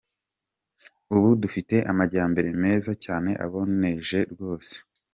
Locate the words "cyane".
3.05-3.31